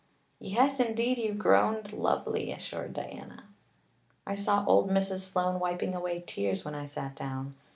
"Yes, 0.39 0.79
indeed, 0.79 1.19
you 1.19 1.35
groaned 1.35 1.93
lovely," 1.93 2.51
assured 2.51 2.95
Diana. 2.95 3.43
"I 4.25 4.33
saw 4.33 4.63
old 4.65 4.89
Mrs. 4.89 5.19
Sloane 5.19 5.59
wiping 5.59 5.93
away 5.93 6.23
tears 6.25 6.65
when 6.65 6.73
I 6.73 6.85
sat 6.87 7.15
down. 7.15 7.53